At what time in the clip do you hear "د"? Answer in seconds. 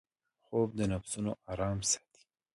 0.77-0.79